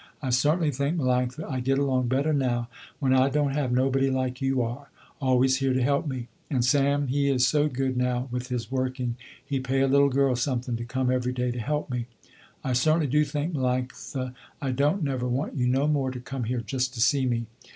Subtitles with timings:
[0.19, 4.41] I certainly think Melanctha I get along better now when I don't have nobody like
[4.41, 4.89] you are,
[5.21, 9.15] always here to help me, and Sam he do so good now with his working,
[9.45, 12.07] he pay a little girl something to come every day to help me.
[12.63, 16.61] I certainly do think Melanctha I don't never want you no more to come here
[16.61, 17.45] just to see me."